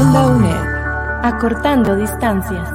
[0.00, 1.24] Onda UNED.
[1.24, 2.66] Acortando distancias.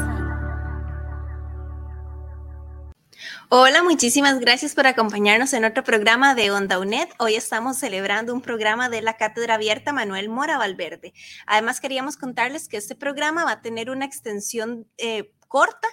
[3.49, 7.07] Hola, muchísimas gracias por acompañarnos en otro programa de Onda UNED.
[7.17, 11.13] Hoy estamos celebrando un programa de la Cátedra Abierta Manuel Mora Valverde.
[11.47, 15.87] Además, queríamos contarles que este programa va a tener una extensión eh, corta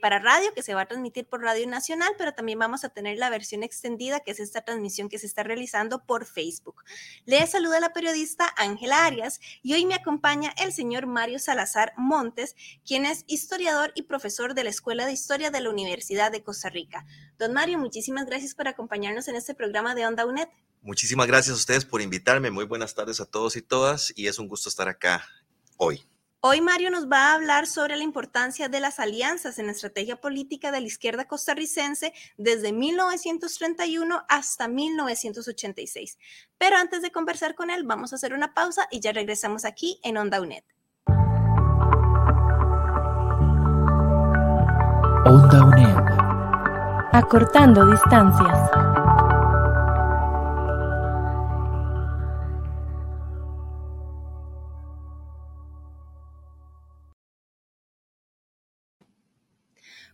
[0.00, 3.18] para radio que se va a transmitir por Radio Nacional, pero también vamos a tener
[3.18, 6.82] la versión extendida, que es esta transmisión que se está realizando por Facebook.
[7.24, 12.56] Le saluda la periodista Ángela Arias y hoy me acompaña el señor Mario Salazar Montes,
[12.86, 16.68] quien es historiador y profesor de la Escuela de Historia de la Universidad de Costa
[16.68, 17.06] Rica.
[17.38, 20.48] Don Mario, muchísimas gracias por acompañarnos en este programa de Onda UNED.
[20.82, 22.50] Muchísimas gracias a ustedes por invitarme.
[22.50, 25.26] Muy buenas tardes a todos y todas y es un gusto estar acá
[25.76, 26.09] hoy.
[26.42, 30.22] Hoy Mario nos va a hablar sobre la importancia de las alianzas en la estrategia
[30.22, 36.16] política de la izquierda costarricense desde 1931 hasta 1986.
[36.56, 40.00] Pero antes de conversar con él, vamos a hacer una pausa y ya regresamos aquí
[40.02, 40.64] en Onda UNED.
[45.26, 45.96] Onda UNED.
[47.12, 48.89] Acortando distancias.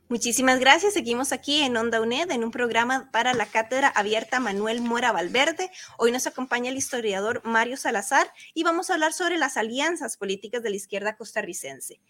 [0.08, 0.94] Muchísimas gracias.
[0.94, 5.68] Seguimos aquí en Onda UNED en un programa para la Cátedra Abierta Manuel Mora Valverde.
[5.98, 10.62] Hoy nos acompaña el historiador Mario Salazar y vamos a hablar sobre las alianzas políticas
[10.62, 12.00] de la izquierda costarricense.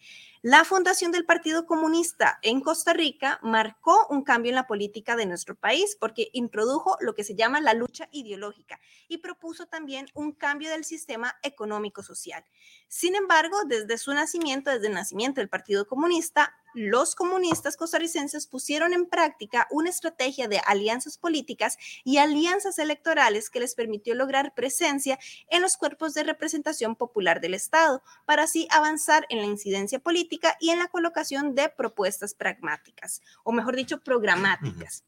[0.43, 5.25] La fundación del Partido Comunista en Costa Rica marcó un cambio en la política de
[5.25, 8.79] nuestro país porque introdujo lo que se llama la lucha ideológica
[9.09, 12.45] y propuso también un cambio del sistema económico-social.
[12.89, 18.93] Sin embargo, desde su nacimiento, desde el nacimiento del Partido Comunista, los comunistas costarricenses pusieron
[18.93, 25.19] en práctica una estrategia de alianzas políticas y alianzas electorales que les permitió lograr presencia
[25.49, 30.57] en los cuerpos de representación popular del Estado, para así avanzar en la incidencia política
[30.61, 35.03] y en la colocación de propuestas pragmáticas, o mejor dicho, programáticas.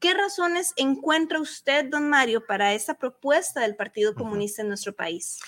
[0.00, 5.40] ¿Qué razones encuentra usted, don Mario, para esa propuesta del Partido Comunista en nuestro país?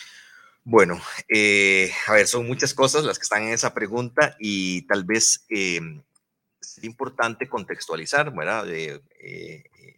[0.67, 0.99] Bueno,
[1.29, 5.45] eh, a ver, son muchas cosas las que están en esa pregunta y tal vez
[5.51, 5.79] eh,
[6.59, 8.67] es importante contextualizar, ¿verdad?
[8.71, 9.03] Eh,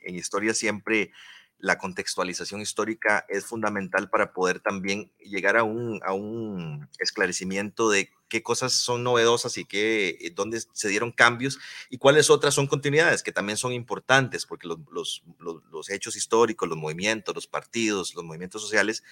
[0.02, 1.12] en historia siempre
[1.58, 8.10] la contextualización histórica es fundamental para poder también llegar a un, a un esclarecimiento de
[8.28, 11.58] qué cosas son novedosas y qué, dónde se dieron cambios
[11.90, 15.22] y cuáles otras son continuidades, que también son importantes, porque los, los,
[15.70, 19.04] los, hechos históricos, los movimientos, los partidos, los movimientos sociales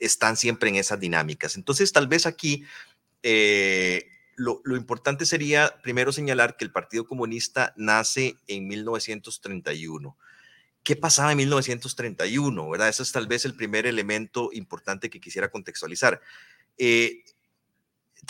[0.00, 1.56] están siempre en esas dinámicas.
[1.56, 2.64] Entonces, tal vez aquí
[3.22, 10.16] eh, lo, lo, importante sería primero señalar que el Partido Comunista nace en 1931
[10.82, 12.70] ¿Qué pasaba en 1931?
[12.70, 12.88] ¿verdad?
[12.88, 16.20] Ese es tal vez el primer elemento importante que quisiera contextualizar.
[16.78, 17.22] Eh,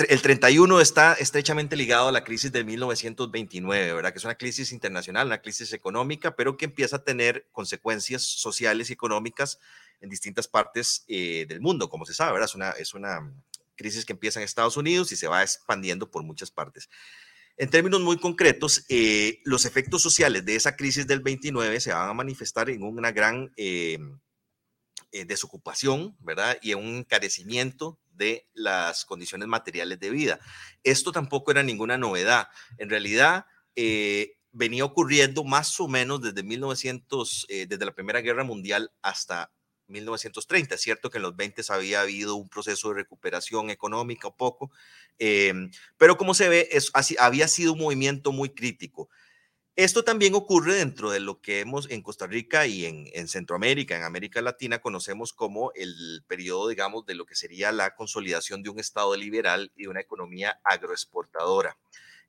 [0.09, 4.12] el 31 está estrechamente ligado a la crisis de 1929, ¿verdad?
[4.12, 8.91] Que es una crisis internacional, una crisis económica, pero que empieza a tener consecuencias sociales
[8.91, 9.59] y económicas
[10.00, 12.48] en distintas partes eh, del mundo, como se sabe, ¿verdad?
[12.48, 13.32] Es una, es una
[13.76, 16.88] crisis que empieza en Estados Unidos y se va expandiendo por muchas partes.
[17.60, 22.08] En términos muy concretos, eh, los efectos sociales de esa crisis del 29 se van
[22.08, 23.98] a manifestar en una gran eh,
[25.12, 26.56] eh, desocupación, ¿verdad?
[26.62, 30.40] Y en un encarecimiento de las condiciones materiales de vida.
[30.84, 32.48] Esto tampoco era ninguna novedad.
[32.78, 33.44] En realidad,
[34.52, 39.50] venía ocurriendo más o menos desde 1900, desde la Primera Guerra Mundial hasta
[39.90, 40.74] 1930.
[40.74, 44.70] Es cierto que en los 20 había habido un proceso de recuperación económica un poco,
[45.18, 49.09] em, pero como se ve, es, así, había sido un movimiento muy crítico.
[49.76, 53.97] Esto también ocurre dentro de lo que hemos en Costa Rica y en, en, Centroamérica,
[53.97, 58.70] en América Latina, conocemos como el periodo, digamos, de lo que sería la consolidación de
[58.70, 61.78] un Estado liberal y una economía agroexportadora.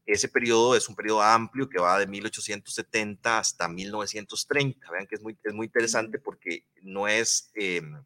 [0.06, 4.92] Ese periodo es un periodo amplio que va de 1870 hasta 1930.
[4.92, 8.04] Vean que es muy, es muy interesante porque no es em,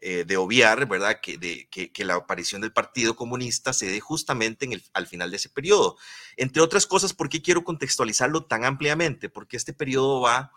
[0.00, 4.00] eh, de obviar, ¿verdad?, que, de, que, que, la aparición del Partido Comunista se dé
[4.00, 5.96] justamente en el, al final de ese periodo.
[6.36, 9.28] Entre otras cosas, ¿por qué quiero contextualizarlo tan ampliamente?
[9.28, 10.52] Porque este periodo va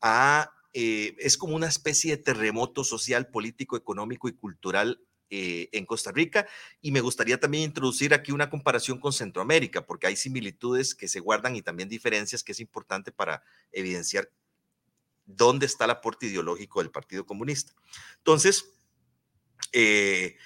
[0.00, 5.00] a, eh, es como una especie de terremoto social, político, económico y cultural
[5.36, 6.46] eh, en Costa Rica
[6.80, 11.18] y me gustaría también introducir aquí una comparación con Centroamérica, porque hay similitudes que se
[11.18, 13.42] guardan y también diferencias que es importante para
[13.72, 14.30] evidenciar
[15.26, 17.74] dónde está el aporte ideológico del Partido Comunista.
[18.18, 18.76] Entonces,
[19.72, 20.36] eh,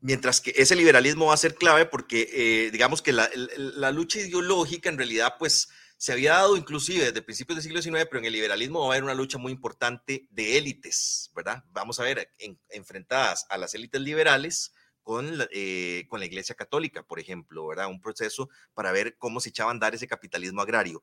[0.00, 4.18] mientras que ese liberalismo va a ser clave porque eh, digamos que la, la, lucha
[4.18, 8.26] ideológica en realidad pues se había dado inclusive desde principios del siglo XIX, pero en
[8.26, 11.64] el liberalismo va a haber una lucha muy importante de élites, ¿verdad?
[11.72, 12.30] Vamos a ver
[12.68, 14.72] enfrentadas a las élites liberales
[15.06, 17.86] con la, eh, con la Iglesia Católica, por ejemplo, ¿verdad?
[17.86, 21.00] Un proceso para ver cómo se echaba a andar ese capitalismo agrario.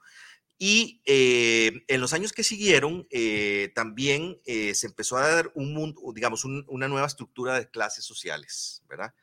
[0.60, 6.02] Y eh, en los años que siguieron, eh, también se empezó a dar un mundo,
[6.14, 9.14] digamos, una nueva estructura de clases sociales, ¿verdad?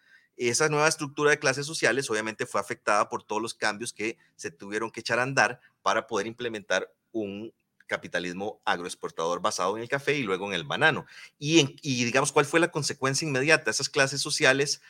[0.49, 4.51] Esa nueva estructura de clases sociales obviamente fue afectada por todos los cambios que se
[4.51, 7.53] tuvieron que echar a andar para poder implementar un
[7.87, 11.05] capitalismo agroexportador basado en el café y luego en el banano.
[11.39, 13.71] Y, digamos, ¿cuál fue la consecuencia inmediata?
[13.71, 14.81] Esas clases sociales,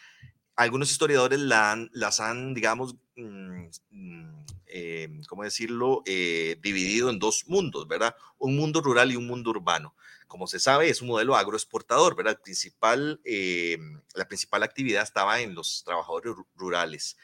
[0.55, 7.87] algunos historiadores las han, digamos, mm, mm, eh, ¿cómo decirlo?, eh, dividido en dos mundos,
[7.89, 8.15] ¿verdad?
[8.39, 9.95] Un mundo rural y un mundo urbano
[10.31, 12.35] como se sabe, es un modelo agroexportador, ¿verdad?
[12.35, 13.77] El principal, eh,
[14.15, 17.17] la principal actividad estaba en los trabajadores rurales.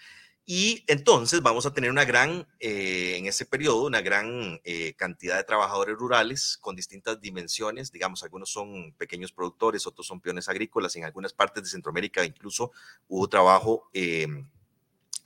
[0.45, 5.37] Y entonces vamos a tener una gran, eh, en ese periodo, una gran eh, cantidad
[5.37, 7.93] de trabajadores rurales con distintas dimensiones.
[7.93, 10.95] Digamos, algunos son pequeños productores, otros son peones agrícolas.
[10.97, 12.73] En algunas partes de Centroamérica incluso
[13.07, 13.89] hubo trabajo,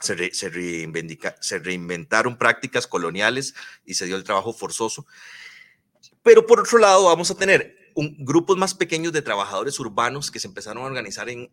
[0.01, 3.55] se, se, reinventaron prácticas coloniales
[3.85, 5.07] y se dio el trabajo forzoso.
[6.23, 10.41] Pero por otro lado, vamos a tener un, grupos más pequeños de trabajadores urbanos que
[10.41, 11.51] se empezaron a organizar en,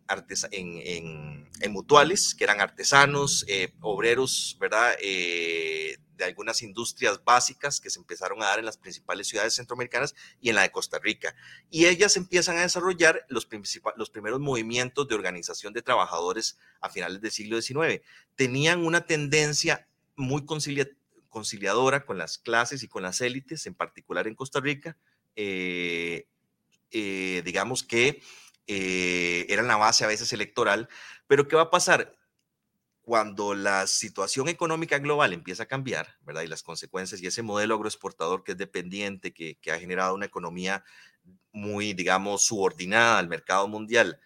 [1.70, 4.94] mutuales, que eran artesanos, eh, obreros, ¿verdad?
[5.00, 10.14] Eh, de algunas industrias básicas que se empezaron a dar en las principales ciudades centroamericanas
[10.40, 11.34] y en la de Costa Rica.
[11.70, 13.48] Y ellas empiezan a desarrollar los,
[13.96, 18.02] los primeros movimientos de organización de trabajadores a finales del siglo XIX.
[18.34, 24.34] Tenían una tendencia muy conciliadora con las clases y con las élites, en particular en
[24.34, 24.96] Costa Rica,
[25.40, 26.26] eh,
[26.90, 28.20] eh, digamos que
[28.66, 30.88] eh, eran la base a veces electoral,
[31.28, 32.16] pero ¿qué va a pasar?
[33.02, 36.42] Cuando la situación económica global empieza a cambiar, ¿verdad?
[36.42, 40.82] Y las consecuencias y ese modelo agroexportador que es dependiente, que, ha generado una economía
[41.52, 44.20] muy, digamos, subordinada al mercado mundial,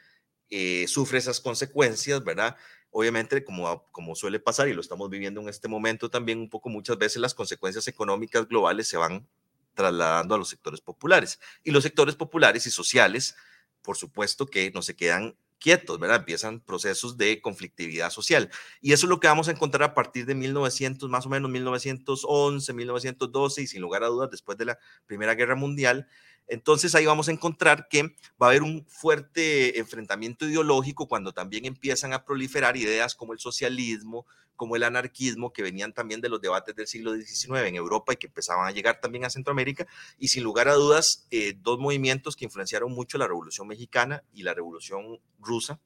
[0.87, 2.56] sufre esas consecuencias, ¿verdad?
[2.91, 6.69] obviamente, como, como suele pasar y lo estamos viviendo en este momento también un poco
[6.69, 9.26] muchas veces, las consecuencias económicas globales se van
[9.74, 11.40] trasladando a los sectores populares.
[11.62, 13.36] Y los sectores populares y sociales,
[13.82, 16.19] por supuesto que no se quedan quietos, ¿verdad?
[16.19, 18.50] Empiezan procesos de conflictividad social.
[18.80, 21.50] Y eso es lo que vamos a encontrar a partir de 1900, más o menos
[21.50, 26.08] 1911, 1912 y sin lugar a dudas después de la Primera Guerra Mundial,
[26.49, 28.03] entonces ahí vamos a encontrar que
[28.41, 33.39] va a haber un fuerte enfrentamiento ideológico cuando también empiezan a proliferar ideas como el
[33.39, 38.12] socialismo, como el anarquismo, que venían también de los debates del siglo XIX en Europa
[38.12, 39.87] y que empezaban a llegar también a Centroamérica.
[40.19, 44.43] Y sin lugar a dudas, eh, dos movimientos que influenciaron mucho la Revolución Mexicana y
[44.43, 45.81] la Revolución Rusa,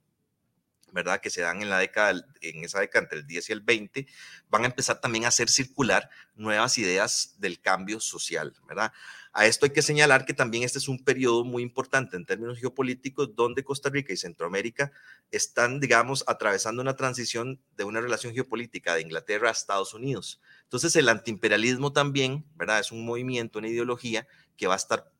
[0.96, 1.20] ¿verdad?
[1.20, 4.06] Que se dan en la década, en esa década entre el 10 y el 20,
[4.48, 8.92] van a empezar también a hacer circular nuevas ideas del cambio social, ¿verdad?
[9.34, 12.58] A esto hay que señalar que también este es un periodo muy importante en términos
[12.58, 14.90] geopolíticos donde Costa Rica y Centroamérica
[15.30, 20.40] están, digamos, atravesando una transición de una relación geopolítica de Inglaterra a Estados Unidos.
[20.62, 22.80] Entonces el antiimperialismo también, ¿verdad?
[22.80, 24.26] Es un movimiento, una ideología
[24.56, 25.12] que va a estar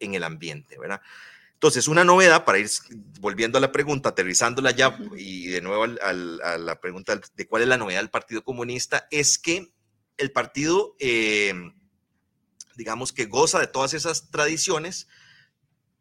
[0.00, 1.00] en el ambiente, ¿verdad?
[1.62, 2.68] Entonces, una novedad, para ir
[3.20, 6.12] volviendo a la pregunta, aterrizándola ya y de nuevo a
[6.58, 9.72] la pregunta de cuál es la novedad del Partido Comunista, es que
[10.16, 10.96] el partido...
[10.98, 11.54] Eh,
[12.74, 15.06] digamos que goza de todas esas tradiciones,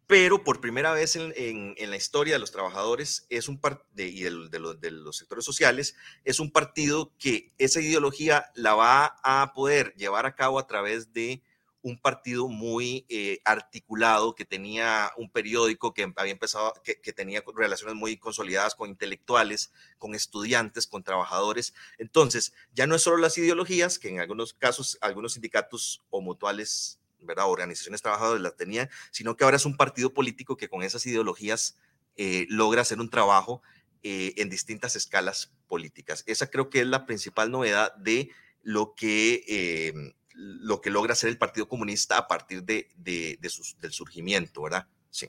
[0.07, 4.31] pero por primera vez en, la historia de los trabajadores es un de, y de,
[4.79, 10.25] de, los sectores sociales, es un partido que esa ideología la va a poder llevar
[10.25, 11.43] a cabo a través de
[11.83, 17.95] un partido muy eh, articulado, que tenía un periódico que había empezado, que, tenía relaciones
[17.95, 21.73] muy consolidadas con intelectuales, con estudiantes, con trabajadores.
[21.97, 26.99] Entonces, ya no es solo las ideologías, que en algunos casos algunos sindicatos o mutuales,
[27.19, 27.49] ¿verdad?
[27.49, 31.77] Organizaciones trabajadoras las tenían, sino que ahora es un partido político que con esas ideologías
[32.15, 33.61] eh, logra hacer un trabajo
[34.03, 36.23] eh, en distintas escalas políticas.
[36.27, 38.29] Esa creo que es la principal novedad de
[38.63, 44.87] lo que lo que logra hacer el Partido Comunista a partir de, del surgimiento, ¿verdad?
[45.09, 45.27] Sí.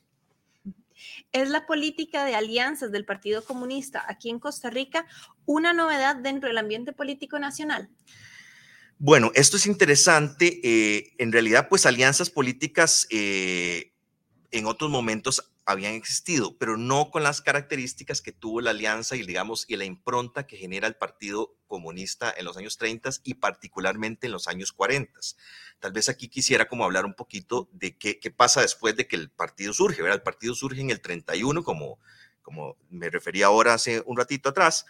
[1.33, 5.07] ¿Es la política de alianzas del Partido Comunista aquí en Costa Rica
[5.47, 7.91] una novedad dentro del ambiente político nacional?
[8.99, 10.61] Bueno, esto es interesante.
[10.63, 13.93] Eh, en realidad, pues alianzas políticas eh,
[14.53, 19.23] en otros momentos habían existido, pero no con las características que tuvo la alianza y,
[19.23, 24.27] digamos, y la impronta que genera el Partido Comunista en los años 30 y particularmente
[24.27, 25.21] en los años 40.
[25.79, 29.31] Tal vez aquí quisiera como hablar un poquito de qué, pasa después de que el
[29.31, 30.19] partido surge, ¿verdad?
[30.19, 31.99] El partido surge en el 31, como,
[32.43, 34.85] como me refería ahora hace un ratito atrás,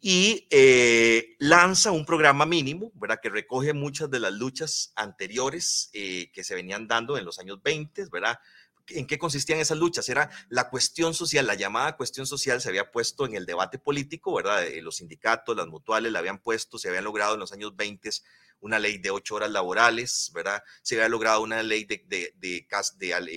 [0.00, 3.20] y eh, lanza un programa mínimo, ¿verdad?
[3.22, 7.62] Que recoge muchas de las luchas anteriores eh, que se venían dando en los años
[7.62, 8.38] 20, ¿verdad?
[8.88, 10.08] ¿En qué consistían esas luchas?
[10.08, 14.34] Era la cuestión social, la llamada cuestión social se había puesto en el debate político,
[14.34, 14.66] ¿verdad?
[14.66, 18.10] Eh, los sindicatos, las mutuales la habían puesto, se habían logrado en los años 20
[18.60, 20.62] una ley de ocho horas laborales, ¿verdad?
[20.82, 22.66] Se había logrado una ley de, de,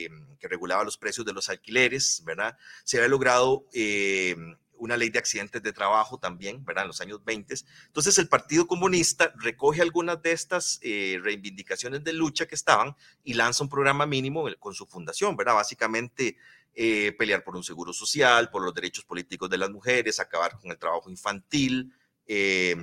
[0.05, 2.57] em, que regulaba los precios de los alquileres, ¿verdad?
[2.85, 4.35] Se había logrado eh,
[4.77, 6.84] una ley de accidentes de trabajo también, ¿verdad?
[6.84, 7.53] En los años 20.
[7.88, 13.34] Entonces el Partido Comunista recoge algunas de estas eh, reivindicaciones de lucha que estaban y
[13.34, 15.55] lanza un programa mínimo con su fundación, ¿verdad?
[15.55, 16.38] Básicamente
[16.74, 20.72] eh, pelear por un seguro social, por los derechos políticos de las mujeres, acabar con
[20.72, 21.91] el trabajo infantil,
[22.27, 22.75] eh,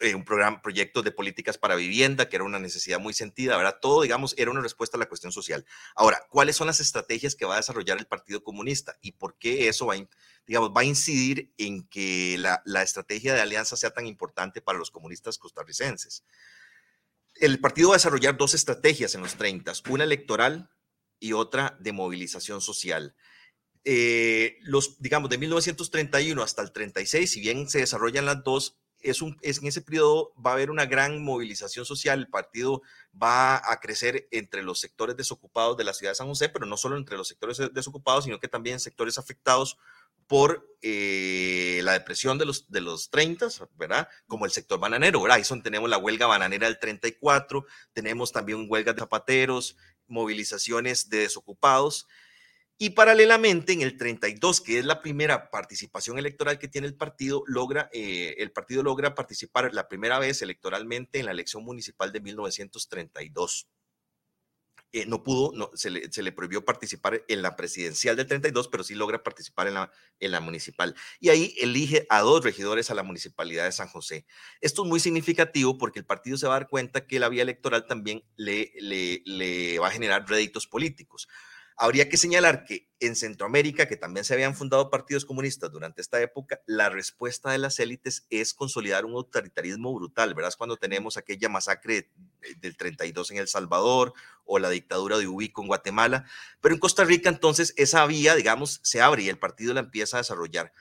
[0.00, 3.78] eh, un programa, proyectos de políticas para vivienda, que era una necesidad muy sentida, ¿verdad?
[3.80, 5.64] Todo, digamos, era una respuesta a la cuestión social.
[5.94, 9.68] Ahora, ¿cuáles son las estrategias que va a desarrollar el Partido Comunista y por qué
[9.68, 9.94] eso va,
[10.46, 14.78] digamos, va a incidir en que la, la estrategia de alianza sea tan importante para
[14.78, 16.24] los comunistas costarricenses?
[17.36, 20.70] El partido va a desarrollar dos estrategias en los 30, una electoral
[21.18, 23.14] y otra de movilización social.
[23.84, 29.22] Eh, los, digamos, de 1931 hasta el 36, si bien se desarrollan las dos, es
[29.22, 32.82] un, es, en ese periodo va a haber una gran movilización social, el partido
[33.20, 36.76] va a crecer entre los sectores desocupados de la ciudad de San José, pero no
[36.76, 39.78] solo entre los sectores desocupados, sino que también sectores afectados
[40.26, 44.08] por eh, la depresión de los, de los 30, ¿verdad?
[44.26, 45.36] Como el sector bananero, ¿verdad?
[45.36, 51.18] Ahí son, tenemos la huelga bananera del 34, tenemos también huelgas de zapateros, movilizaciones de
[51.18, 52.06] desocupados.
[52.78, 57.44] Y paralelamente, en el 32, que es la primera participación electoral que tiene el partido,
[57.46, 62.20] logra, eh, el partido logra participar la primera vez electoralmente en la elección municipal de
[62.20, 63.68] 1932.
[64.94, 68.68] Eh, no pudo, no, se, le, se, le, prohibió participar en la presidencial del 32,
[68.68, 70.94] pero sí logra participar en la, en la municipal.
[71.18, 74.26] Y ahí elige a dos regidores a la municipalidad de San José.
[74.60, 77.42] Esto es muy significativo porque el partido se va a dar cuenta que la vía
[77.42, 81.26] electoral también le, le, le va a generar réditos políticos.
[81.76, 86.20] Habría que señalar que en Centroamérica, que también se habían fundado partidos comunistas durante esta
[86.20, 90.52] época, la respuesta de las élites es consolidar un autoritarismo brutal, ¿verdad?
[90.56, 92.10] Cuando tenemos aquella masacre
[92.58, 94.12] del 32 en El Salvador
[94.44, 96.26] o la dictadura de Ubico en Guatemala,
[96.60, 100.18] pero en Costa Rica entonces esa vía, digamos, se abre y el partido la empieza
[100.18, 100.72] a desarrollar.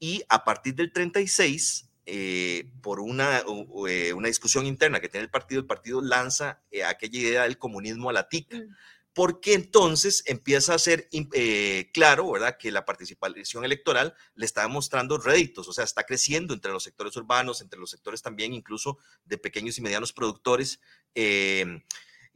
[0.00, 3.42] Y a partir del 36, eh, por una,
[3.88, 7.56] eh, una discusión interna que tiene el partido, el partido lanza eh, aquella idea del
[7.56, 8.54] comunismo a la TIC.
[8.54, 8.74] Mm
[9.14, 15.18] porque entonces empieza a ser eh, claro, ¿verdad?, que la participación electoral le está mostrando
[15.18, 19.38] réditos, o sea, está creciendo entre los sectores urbanos, entre los sectores también incluso de
[19.38, 20.80] pequeños y medianos productores.
[21.14, 21.84] Em,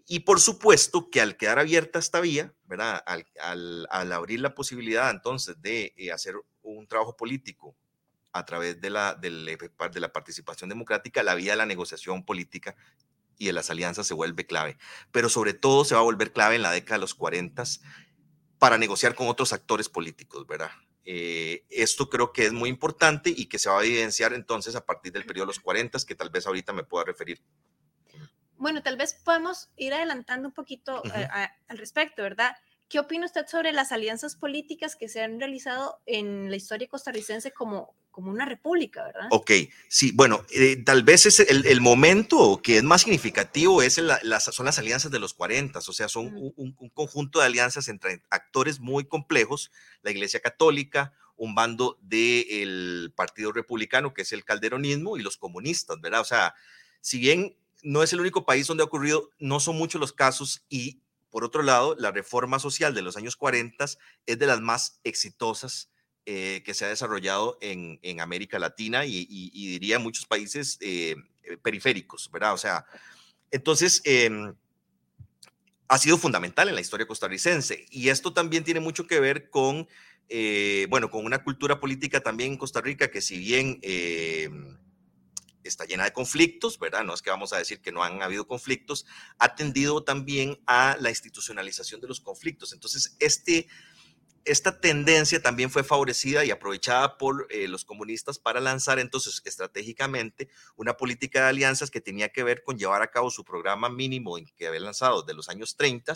[0.07, 5.61] y por supuesto que al quedar abierta esta vía, ¿verdad?, al, abrir la posibilidad entonces
[5.61, 7.77] de eh, hacer un trabajo político
[8.33, 12.77] a través de la, de la participación democrática, la vía de la negociación política
[13.39, 14.77] y de las alianzas se vuelve clave,
[15.13, 17.63] pero sobre todo se va a volver clave en la década de los 40
[18.59, 20.71] para negociar con otros actores políticos, ¿verdad?
[21.05, 24.85] Eh, esto creo que es muy importante y que se va a evidenciar entonces a
[24.85, 27.41] partir del periodo de los 40, que tal vez ahorita me pueda referir.
[28.59, 31.29] Bueno, tal vez podemos ir adelantando un poquito uh -huh.
[31.31, 32.57] a, al respecto, ¿verdad?
[32.89, 37.53] ¿Qué opina usted sobre las alianzas políticas que se han realizado en la historia costarricense
[37.53, 39.29] como, como una república, verdad?
[39.31, 39.53] Ok,
[39.87, 44.09] sí, bueno, eh, tal vez es el, el, momento que es más significativo es el,
[44.09, 46.53] las, son las alianzas de los 40, o sea, son mm.
[46.57, 49.71] un, un, conjunto de alianzas entre actores muy complejos,
[50.03, 55.37] la Iglesia Católica, un bando del de Partido Republicano, que es el calderonismo, y los
[55.37, 56.23] comunistas, ¿verdad?
[56.23, 56.57] O sea,
[57.01, 60.65] si bien no es el único país donde ha ocurrido, no son muchos los casos
[60.69, 63.85] y por otro lado, la reforma social de los años 40
[64.27, 65.93] es de las más exitosas
[66.31, 70.77] eh, que se ha desarrollado en, en América Latina y, y, y, diría muchos países
[70.83, 71.17] eh,
[71.63, 72.53] periféricos, ¿verdad?
[72.53, 72.85] O sea,
[73.51, 74.31] entonces, eh,
[75.89, 79.89] ha sido fundamental en la historia costarricense y esto también tiene mucho que ver con,
[80.29, 84.51] eh, bueno, con una cultura política también en Costa Rica que si bien eh,
[85.63, 87.05] está llena de conflictos, ¿verdad?
[87.05, 89.07] No es que vamos a decir que no han habido conflictos,
[89.39, 92.75] ha tendido también a la institucionalización de los conflictos.
[92.75, 93.67] Entonces, este,
[94.45, 100.49] esta tendencia también fue favorecida y aprovechada por eh, los comunistas para lanzar entonces estratégicamente
[100.77, 104.37] una política de alianzas que tenía que ver con llevar a cabo su programa mínimo
[104.57, 106.15] que había lanzado de los años 30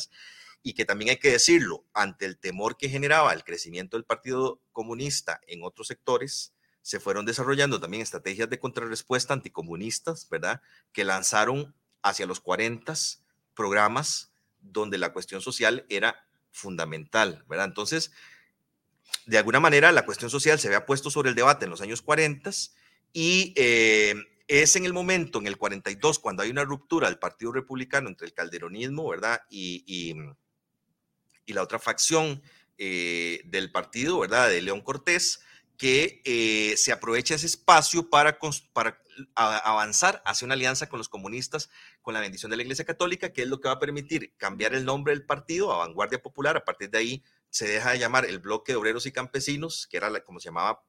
[0.62, 4.60] y que también hay que decirlo, ante el temor que generaba el crecimiento del Partido
[4.72, 6.52] Comunista en otros sectores,
[6.82, 10.62] se fueron desarrollando también estrategias de contrarrespuesta anticomunistas, ¿verdad?
[10.92, 12.94] Que lanzaron hacia los 40
[13.54, 17.66] programas donde la cuestión social era fundamental, ¿verdad?
[17.66, 18.12] Entonces,
[19.26, 22.02] de alguna manera, la cuestión social se había puesto sobre el debate en los años
[22.02, 22.50] 40
[23.12, 24.14] y eh,
[24.48, 28.26] es en el momento, en el 42, cuando hay una ruptura del Partido Republicano entre
[28.26, 29.40] el calderonismo, ¿verdad?
[29.50, 30.14] Y, y,
[31.52, 32.42] la otra facción
[32.78, 34.48] eh, del partido, ¿verdad?
[34.48, 35.40] De León Cortés,
[35.82, 38.38] que eh, se aprovecha ese espacio para,
[38.72, 39.02] para
[39.34, 41.70] avanzar hacia una alianza con los comunistas,
[42.02, 44.76] con la bendición de la Iglesia Católica, que es lo que va a permitir cambiar
[44.76, 46.56] el nombre del partido a Vanguardia Popular.
[46.56, 49.96] A partir de ahí se deja de llamar el Bloque de Obreros y Campesinos, que
[49.96, 50.84] era como se llamaba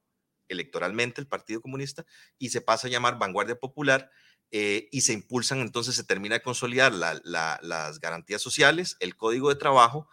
[0.48, 2.06] electoralmente el Partido Comunista,
[2.38, 4.12] y se pasa a llamar Vanguardia Popular.
[4.52, 9.56] Eh, y se impulsan, entonces se termina de consolidar las garantías sociales, el código de
[9.56, 10.08] trabajo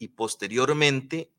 [0.00, 1.30] y posteriormente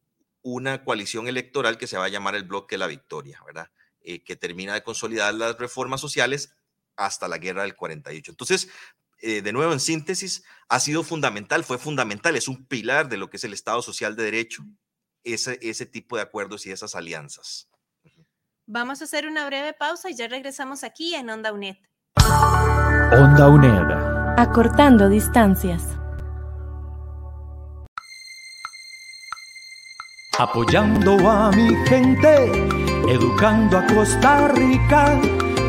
[0.54, 3.72] una coalición electoral que se va a llamar el Bloque de la Victoria, ¿verdad?
[4.02, 6.54] Eh, que termina de consolidar las reformas sociales
[6.96, 8.32] hasta la guerra del 48.
[8.32, 8.70] Entonces,
[9.22, 13.30] eh, de nuevo, en síntesis, ha sido fundamental, fue fundamental, es un pilar de lo
[13.30, 14.64] que es el Estado Social de Derecho,
[15.24, 17.68] ese, ese tipo de acuerdos y esas alianzas.
[18.66, 21.78] Vamos a hacer una breve pausa y ya regresamos aquí en Onda UNED.
[23.12, 24.38] Onda UNED.
[24.38, 25.99] Acortando distancias.
[30.40, 32.46] Apoyando a mi gente,
[33.10, 35.20] educando a Costa Rica,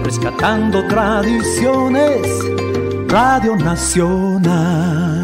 [0.04, 2.20] rescatando tradiciones.
[3.08, 5.20] Radio Nacional.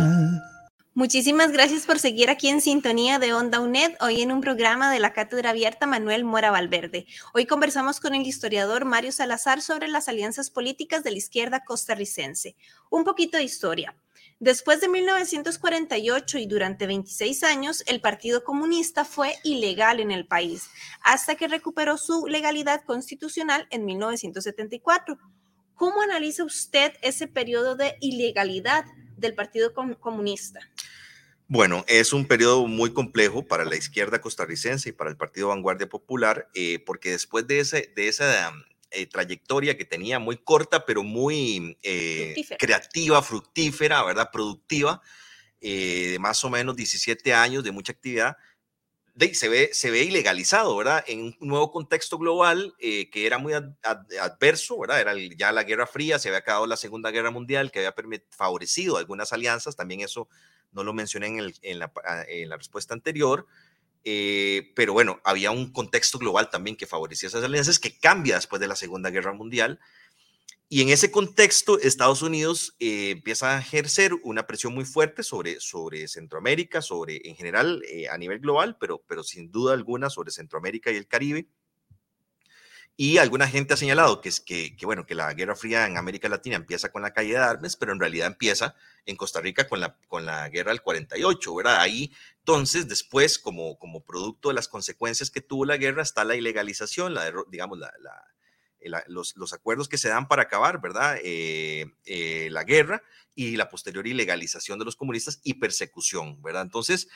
[0.95, 4.99] Muchísimas gracias por seguir aquí en sintonía de Onda UNED, hoy en un programa de
[4.99, 7.07] la Cátedra Abierta Manuel Mora Valverde.
[7.33, 12.57] Hoy conversamos con el historiador Mario Salazar sobre las alianzas políticas de la izquierda costarricense.
[12.91, 13.95] Un poquito de historia.
[14.39, 20.69] Después de 1948 y durante 26 años, el Partido Comunista fue ilegal en el país,
[21.03, 25.19] hasta que recuperó su legalidad constitucional en 1974.
[25.75, 28.85] ¿Cómo analiza usted ese periodo de ilegalidad
[29.17, 30.61] del Partido Comunista?
[31.49, 35.89] Bueno, es un periodo muy complejo para la izquierda costarricense y para el Partido Vanguardia
[35.89, 38.53] Popular, eh, porque después de, ese, de esa
[38.91, 44.31] eh, trayectoria que tenía muy corta, pero muy eh, creativa, fructífera, ¿verdad?
[44.33, 45.03] Productiva,
[45.61, 48.37] eh, de más o menos 17 años de mucha actividad,
[49.15, 51.03] de, se, ve, se ve ilegalizado, ¿verdad?
[51.09, 55.01] En un nuevo contexto global que era muy adverso, ¿verdad?
[55.01, 57.95] Era ya la Guerra Fría, se había acabado la Segunda Guerra Mundial, que había
[58.31, 60.29] favorecido algunas alianzas, también eso
[60.73, 61.93] no lo mencioné en, el, en, la,
[62.29, 63.47] en la respuesta anterior,
[64.09, 68.61] eh, pero bueno, había un contexto global también que favorecía esas alianzas que cambia después
[68.61, 69.81] de la Segunda Guerra Mundial.
[70.69, 75.59] Y en ese contexto, Estados Unidos eh, empieza a ejercer una presión muy fuerte sobre,
[75.59, 80.31] sobre Centroamérica, sobre en general eh, a nivel global, pero, pero sin duda alguna sobre
[80.31, 81.49] Centroamérica y el Caribe.
[82.99, 86.31] Y alguna gente ha señalado que, es que, bueno, que la Guerra Fría en América
[86.31, 89.81] Latina empieza con la caída de armas, pero en realidad empieza en Costa Rica con
[89.81, 91.81] la, con la Guerra del 48, ¿verdad?
[91.81, 96.37] Ahí, entonces, después, como, como producto de las consecuencias que tuvo la guerra, está la
[96.37, 97.15] ilegalización,
[97.51, 97.93] digamos, la,
[99.09, 101.19] los, los, acuerdos que se dan para acabar, ¿verdad?
[101.23, 103.03] Eh, eh, la guerra
[103.35, 106.63] y la posterior ilegalización de los comunistas y persecución, ¿verdad?
[106.63, 107.09] Entonces,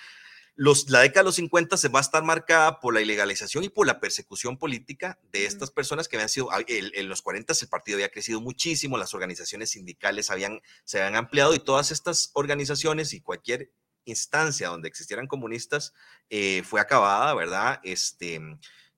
[0.57, 3.87] la década de los 50 se va a estar marcada por la ilegalización y por
[3.87, 8.11] la persecución política de estas personas que habían sido, en, los 40 el partido había
[8.11, 13.71] crecido muchísimo, las organizaciones sindicales habían, se habían ampliado y todas estas organizaciones y cualquier
[14.05, 15.95] instancia donde existieran comunistas
[16.29, 17.81] eh, fue acabada, ¿verdad?
[17.83, 18.41] Este,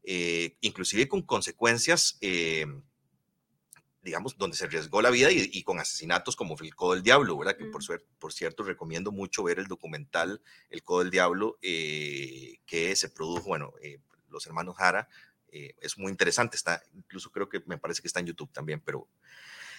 [0.04, 2.66] eh, inclusive con consecuencias eh,
[4.02, 7.56] digamos, donde se arriesgó la vida y, con asesinatos como el Codo del Diablo, ¿verdad?
[7.56, 12.58] Que por, suerte, por cierto recomiendo mucho ver el documental El Codo del Diablo eh,
[12.66, 15.08] que se produjo, bueno, eh, los hermanos Jara,
[15.48, 18.80] eh, es muy interesante, está, incluso creo que me parece que está en YouTube también,
[18.80, 19.08] pero...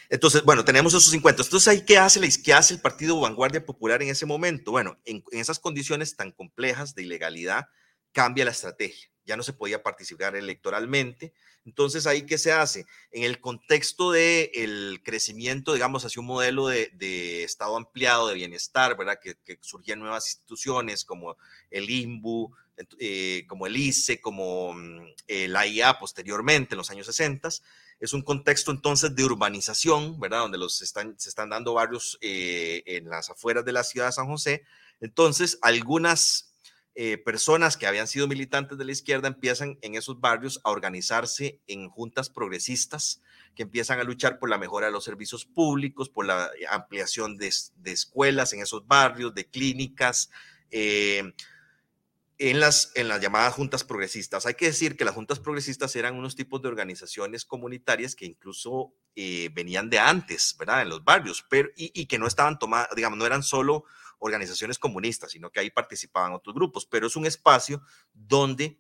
[0.09, 1.43] Entonces, bueno, tenemos esos 50.
[1.43, 4.71] Entonces, ¿ahí qué hace, qué hace el Partido Vanguardia Popular en ese momento?
[4.71, 7.69] Bueno, en, en esas condiciones tan complejas de ilegalidad,
[8.12, 11.33] cambia la estrategia ya no se podía participar electoralmente.
[11.65, 12.86] Entonces, ¿ahí qué se hace?
[13.12, 18.36] En el contexto del el crecimiento, digamos, hacia un modelo de, de Estado ampliado, de
[18.36, 19.19] bienestar, ¿verdad?
[19.21, 21.38] Que, que, surgían nuevas instituciones como
[21.71, 22.53] el INBU,
[22.99, 25.13] eh, como el ICE, como mm,
[25.47, 27.49] la IA posteriormente, en los años 60.
[27.99, 30.39] Es un contexto entonces de urbanización, ¿verdad?
[30.39, 34.12] Donde los están, se están dando barrios eh, en las afueras de la ciudad de
[34.12, 34.63] San José.
[34.99, 36.53] Entonces, algunas
[36.95, 41.60] eh, personas que habían sido militantes de la izquierda empiezan en esos barrios a organizarse
[41.67, 43.21] en juntas progresistas
[43.56, 47.51] que empiezan a luchar por la mejora de los servicios públicos, por la ampliación de,
[47.86, 50.29] escuelas en esos barrios, de clínicas,
[50.69, 51.34] Eh,
[52.39, 54.45] en las, en las llamadas juntas progresistas.
[54.45, 58.93] Hay que decir que las juntas progresistas eran unos tipos de organizaciones comunitarias que incluso
[59.15, 60.82] eh, venían de antes, ¿verdad?
[60.82, 63.86] En los barrios, pero, y, y que no estaban tomadas, digamos, no eran solo
[64.23, 67.81] organizaciones comunistas, sino que ahí participaban otros grupos, pero es un espacio
[68.13, 68.79] donde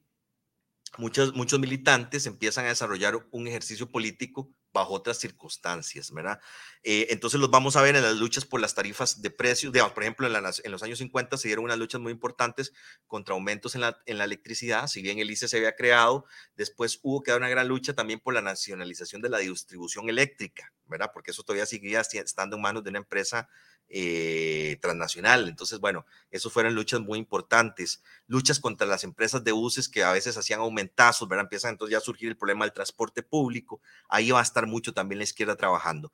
[0.97, 6.39] muchos, muchos militantes empiezan a desarrollar un ejercicio político bajo otras circunstancias, ¿verdad?
[6.81, 9.93] Eh, entonces los vamos a ver en las luchas por las tarifas de precios, digamos,
[9.93, 12.73] por ejemplo, en, los años 50 se dieron unas luchas muy importantes
[13.05, 16.25] contra aumentos en la, en la electricidad, si bien el ICE se había creado,
[16.55, 20.73] después hubo que dar una gran lucha también por la nacionalización de la distribución eléctrica,
[20.85, 21.11] ¿verdad?
[21.13, 23.47] Porque eso todavía seguía estando en manos de una empresa
[23.95, 25.47] eh, transnacional.
[25.47, 28.01] Entonces, bueno, eso fueron luchas muy importantes.
[28.25, 31.43] Luchas contra las empresas de buses que a veces hacían aumentazos, ¿verdad?
[31.43, 33.81] Empiezan entonces ya a surgir el problema del transporte público.
[34.09, 36.11] Ahí va a estar mucho también la izquierda trabajando.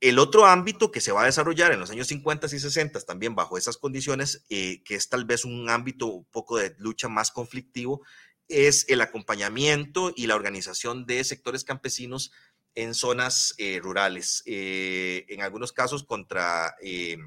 [0.00, 3.34] El otro ámbito que se va a desarrollar en los años 50 y 60 también
[3.34, 7.30] bajo esas condiciones, eh, que es tal vez un ámbito un poco de lucha más
[7.30, 8.00] conflictivo,
[8.48, 12.32] es el acompañamiento y la organización de sectores campesinos
[12.78, 17.18] en zonas eh, rurales, eh, en algunos casos contra, eh,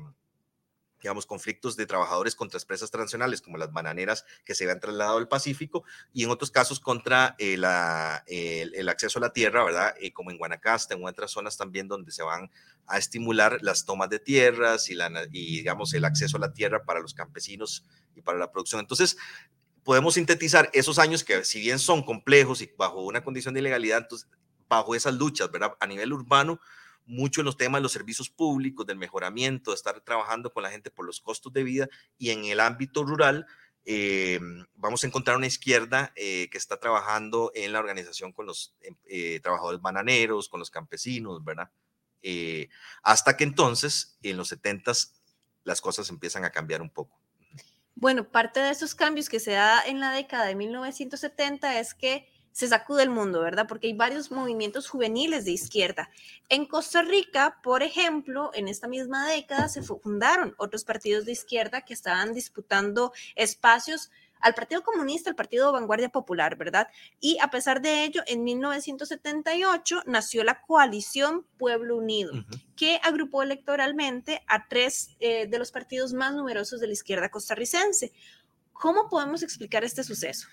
[1.01, 5.27] digamos, conflictos de trabajadores contra empresas transnacionales, como las bananeras que se habían trasladado al
[5.27, 5.83] Pacífico,
[6.13, 9.93] y en otros casos contra la, el, acceso a la tierra, ¿verdad?
[10.13, 12.49] como en Guanacaste, en otras zonas también donde se van
[12.87, 16.85] a estimular las tomas de tierras y, la, y, digamos, el acceso a la tierra
[16.85, 17.85] para los campesinos
[18.15, 18.79] y para la producción.
[18.79, 19.17] Entonces,
[19.83, 24.03] podemos sintetizar esos años que si bien son complejos y bajo una condición de ilegalidad,
[24.03, 24.29] entonces
[24.71, 25.75] bajo esas luchas, ¿verdad?
[25.81, 26.61] A nivel urbano,
[27.05, 30.71] mucho en los temas de los servicios públicos, del mejoramiento, de estar trabajando con la
[30.71, 33.45] gente por los costos de vida y en el ámbito rural.
[33.83, 34.39] Eh,
[34.75, 38.73] vamos a encontrar una izquierda eh, que está trabajando en la organización con los
[39.07, 41.69] eh, trabajadores bananeros, con los campesinos, ¿verdad?
[43.01, 44.93] hasta que entonces, en los 70
[45.63, 47.19] las cosas empiezan a cambiar un poco.
[47.95, 52.30] Bueno, parte de esos cambios que se da en la década de 1970 es que
[52.51, 53.67] se sacude el mundo, ¿verdad?
[53.67, 56.09] Porque hay varios movimientos juveniles de izquierda.
[56.49, 61.81] En Costa Rica, por ejemplo, en esta misma década se fundaron otros partidos de izquierda
[61.81, 64.11] que estaban disputando espacios
[64.41, 66.87] al Partido Comunista, al Partido Vanguardia Popular, ¿verdad?
[67.19, 72.33] Y a pesar de ello, en 1978 nació la coalición Pueblo Unido,
[72.75, 78.11] que agrupó electoralmente a tres eh, de los partidos más numerosos de la izquierda costarricense.
[78.73, 80.47] ¿Cómo podemos explicar este suceso?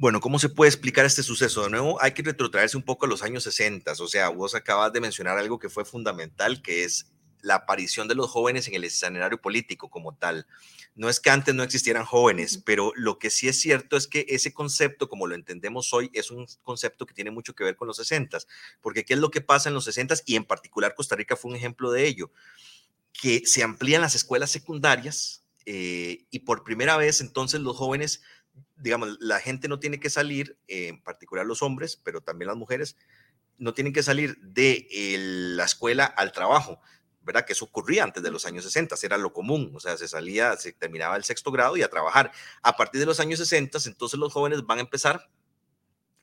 [0.00, 1.64] Bueno, ¿cómo se puede explicar este suceso?
[1.64, 3.90] De nuevo, hay que retrotraerse un poco a los años 60.
[3.98, 8.14] O sea, vos acabas de mencionar algo que fue fundamental, que es la aparición de
[8.14, 10.46] los jóvenes en el escenario político como tal.
[10.94, 14.24] No es que antes no existieran jóvenes, pero lo que sí es cierto es que
[14.28, 17.88] ese concepto, como lo entendemos hoy, es un concepto que tiene mucho que ver con
[17.88, 18.38] los 60,
[18.80, 21.50] porque ¿qué es lo que pasa en los 60 y en particular Costa Rica fue
[21.50, 22.30] un ejemplo de ello?
[23.12, 28.22] Que se amplían las escuelas secundarias eh, y por primera vez entonces los jóvenes
[28.78, 32.96] digamos, la gente no tiene que salir, en particular los hombres, pero también las mujeres,
[33.58, 34.86] no tienen que salir de
[35.56, 36.80] la escuela al trabajo,
[37.22, 37.44] ¿verdad?
[37.44, 40.56] Que eso ocurría antes de los años 60, era lo común, o sea, se salía,
[40.56, 42.30] se terminaba el sexto grado y a trabajar.
[42.62, 45.28] A partir de los años 60, entonces los jóvenes van a empezar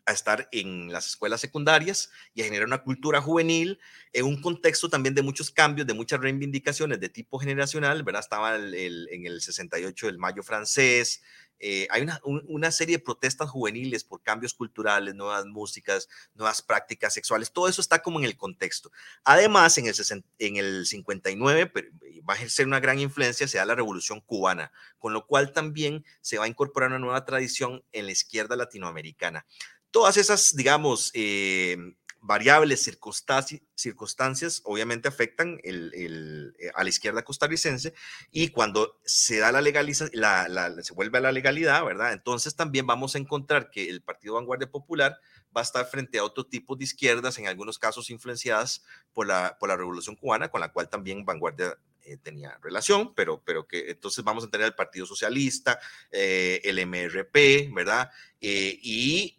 [0.05, 3.79] a estar en las escuelas secundarias y a generar una cultura juvenil
[4.13, 8.21] en un contexto también de muchos cambios, de muchas reivindicaciones de tipo generacional, ¿verdad?
[8.21, 11.21] Estaba en el 68 el Mayo francés,
[11.59, 17.51] eh, hay una, serie de protestas juveniles por cambios culturales, nuevas músicas, nuevas prácticas sexuales,
[17.51, 18.91] todo eso está como en el contexto.
[19.23, 19.95] Además, en el,
[20.39, 21.71] en el 59
[22.27, 26.03] va a ejercer una gran influencia, se da la revolución cubana, con lo cual también
[26.21, 29.45] se va a incorporar una nueva tradición en la izquierda latinoamericana.
[29.95, 31.77] Todas esas, digamos, eh,
[32.19, 37.93] variables, circunstancias, obviamente afectan el, eh, a la izquierda costarricense
[38.29, 40.21] y cuando se da la legalización,
[40.83, 42.11] se vuelve a la legalidad, ¿verdad?
[42.11, 45.17] Entonces también vamos a encontrar que el Partido Vanguardia Popular
[45.55, 49.55] va a estar frente a otro tipo de izquierdas, en algunos casos influenciadas por la,
[49.57, 53.91] por la Revolución Cubana, con la cual también Vanguardia eh, tenía relación, pero, pero que
[53.91, 55.79] entonces vamos a tener el Partido Socialista,
[56.11, 58.11] eh, el MRP, ¿verdad?
[58.39, 59.37] y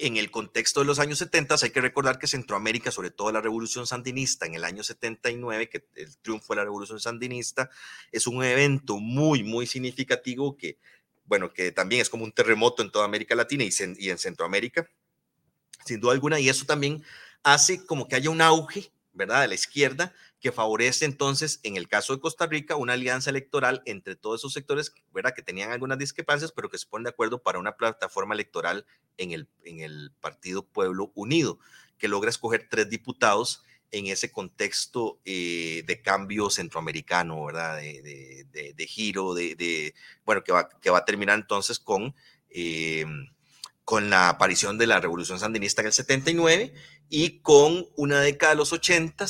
[0.00, 3.42] en el contexto de los años 70, hay que recordar que Centroamérica, sobre todo la
[3.42, 7.70] revolución sandinista en el año 79, que el triunfo de la revolución sandinista,
[8.10, 10.78] es un evento muy, muy significativo que,
[11.26, 14.88] bueno, que también es como un terremoto en toda América Latina y, y en Centroamérica,
[15.84, 17.04] sin duda alguna, y eso también
[17.42, 18.90] hace como que haya un auge,
[19.26, 23.30] ¿verdad?, de la izquierda, que favorece entonces, en el caso de Costa Rica, una alianza
[23.30, 25.34] electoral entre todos esos sectores ¿verdad?
[25.34, 28.86] que tenían algunas discrepancias, pero que se ponen de acuerdo para una plataforma electoral
[29.18, 31.58] en el, en el Partido Pueblo Unido,
[31.98, 37.76] que logra escoger tres diputados en ese contexto eh, de cambio centroamericano, ¿verdad?
[37.78, 42.14] De, giro, de, bueno, que va, que va a terminar entonces con,
[42.48, 43.04] eh,
[43.84, 46.72] con la aparición de la Revolución Sandinista en el 79
[47.12, 49.26] y con una década de los 80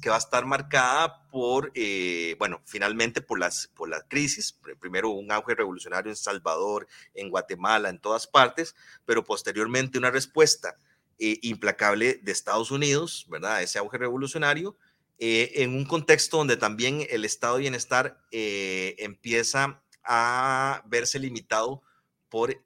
[0.00, 5.10] que va a estar marcada por, eh, bueno, finalmente por, las, por la crisis, primero
[5.10, 10.76] un auge revolucionario en Salvador, en Guatemala, en todas partes, pero posteriormente una respuesta
[11.18, 13.62] eh, implacable de Estados Unidos, ¿verdad?
[13.62, 14.76] Ese auge revolucionario,
[15.18, 21.82] eh, en un contexto donde también el estado de bienestar empieza a verse limitado
[22.28, 22.56] por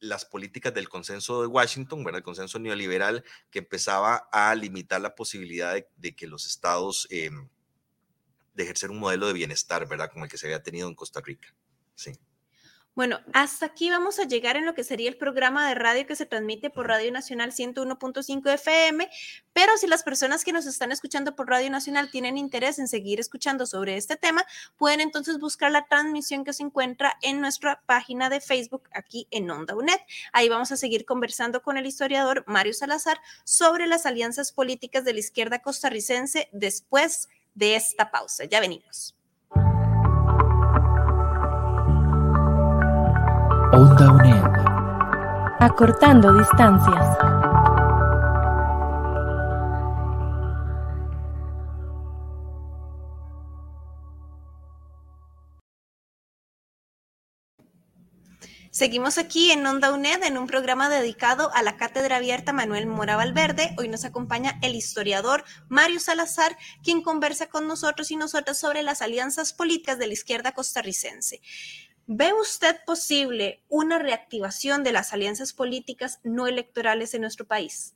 [0.00, 2.18] las políticas del consenso de Washington, ¿verdad?
[2.18, 8.90] El consenso neoliberal que empezaba a limitar la posibilidad de, que los estados de ejercer
[8.90, 10.10] un modelo de bienestar, ¿verdad?
[10.10, 11.54] Como el que se había tenido en Costa Rica.
[11.94, 12.12] Sí.
[12.96, 16.16] Bueno, hasta aquí vamos a llegar en lo que sería el programa de radio que
[16.16, 19.08] se transmite por Radio Nacional 101.5 FM,
[19.52, 23.20] pero si las personas que nos están escuchando por Radio Nacional tienen interés en seguir
[23.20, 24.44] escuchando sobre este tema,
[24.76, 29.48] pueden entonces buscar la transmisión que se encuentra en nuestra página de Facebook aquí en
[29.52, 30.00] Onda UNED.
[30.32, 35.12] Ahí vamos a seguir conversando con el historiador Mario Salazar sobre las alianzas políticas de
[35.12, 38.46] la izquierda costarricense después de esta pausa.
[38.46, 39.14] Ya venimos.
[45.62, 47.18] Acortando distancias.
[58.70, 63.16] Seguimos aquí en Onda UNED en un programa dedicado a la Cátedra Abierta Manuel Mora
[63.16, 63.74] Valverde.
[63.76, 69.02] Hoy nos acompaña el historiador Mario Salazar, quien conversa con nosotros y nosotras sobre las
[69.02, 71.42] alianzas políticas de la izquierda costarricense.
[72.12, 77.94] ¿Ve usted posible una reactivación de las alianzas políticas no electorales en nuestro país?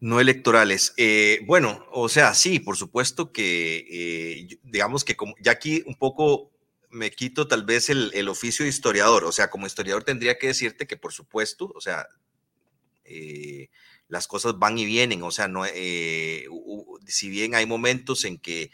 [0.00, 0.92] No electorales.
[0.96, 6.50] Eh, bueno, o sea, sí, por supuesto que, eh, digamos que ya aquí un poco
[6.90, 10.88] me quito tal vez el, oficio de historiador, o sea, como historiador tendría que decirte
[10.88, 12.08] que por supuesto, o sea,
[13.04, 13.70] eh,
[14.08, 15.64] las cosas van y vienen, o sea, no,
[17.06, 18.72] si bien hay momentos en que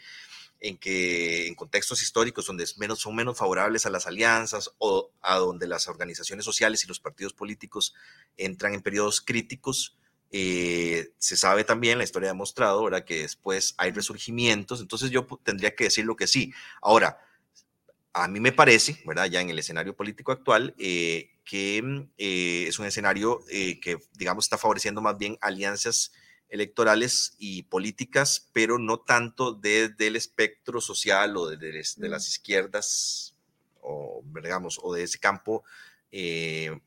[0.65, 5.37] en que en contextos históricos donde menos, son menos favorables a las alianzas o a
[5.37, 7.93] donde las organizaciones sociales y los partidos políticos
[8.35, 9.95] entran en periodos críticos,
[10.31, 13.05] eh, se sabe también, la historia ha demostrado, ¿verdad?
[13.05, 16.51] que después hay resurgimientos, entonces yo tendría que decir lo que sí.
[16.81, 17.19] Ahora,
[18.13, 19.27] a mí me parece, ¿verdad?
[19.27, 24.45] ya en el escenario político actual, eh, que mm, eh, es un escenario que, digamos,
[24.45, 26.11] está favoreciendo más bien alianzas
[26.55, 33.35] electorales y políticas, pero no tanto desde el espectro social o desde de, las izquierdas
[33.81, 35.63] o, digamos, o de ese campo
[36.11, 36.79] eh,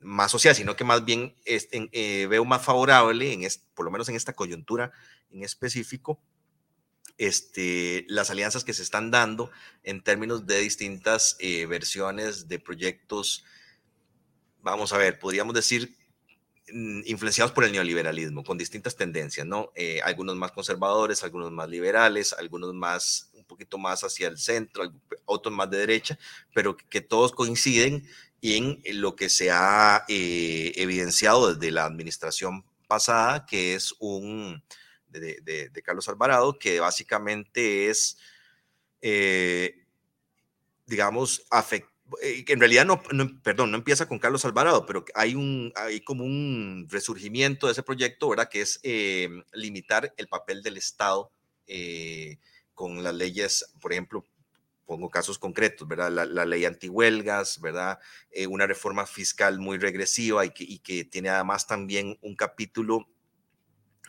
[0.00, 4.08] más social, sino que más bien este, eh, veo más favorable, en por lo menos
[4.08, 4.92] en esta coyuntura
[5.30, 6.20] en específico,
[7.16, 9.50] este, las alianzas que se están dando
[9.84, 13.44] en términos de distintas eh, versiones de proyectos,
[14.62, 15.96] vamos a ver, podríamos decir
[16.68, 19.70] influenciados por el neoliberalismo, con distintas tendencias, ¿no?
[19.74, 24.90] Eh, algunos más conservadores, algunos más liberales, algunos más, un poquito más hacia el centro,
[25.26, 26.18] otros más de derecha,
[26.54, 28.08] pero que, todos coinciden
[28.40, 34.62] en lo que se ha eh, evidenciado desde la administración pasada, que es un,
[35.08, 38.18] de, Carlos Alvarado, que básicamente es,
[39.02, 39.84] eh,
[40.86, 43.02] digamos, afectar eh, en realidad no,
[43.42, 47.82] perdón, no empieza con Carlos Alvarado, pero hay, un, hay como un resurgimiento de ese
[47.82, 48.48] proyecto, ¿verdad?
[48.48, 51.30] Que es eh, limitar el papel del Estado
[51.66, 52.38] eh,
[52.74, 54.24] con las leyes, por ejemplo,
[54.86, 56.10] pongo casos concretos, ¿verdad?
[56.26, 57.98] La, ley antihuelgas, ¿verdad?
[58.48, 63.08] una reforma fiscal muy regresiva y que, y que tiene además también un capítulo,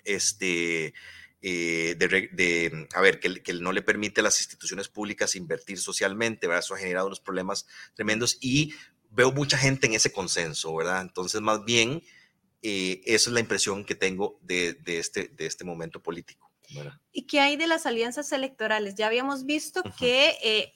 [0.03, 0.93] este,
[1.47, 6.47] eh, de, a ver, que, que, no le permite a las instituciones públicas invertir socialmente,
[6.47, 6.63] ¿verdad?
[6.65, 8.73] Eso ha generado unos problemas tremendos y
[9.11, 11.03] veo mucha gente en ese consenso, ¿verdad?
[11.03, 12.01] Entonces, más bien,
[12.63, 16.51] eh, esa es la impresión que tengo de, de este, de este momento político.
[17.11, 18.95] ¿Y qué hay de las alianzas electorales?
[18.95, 20.73] Ya habíamos visto que eh,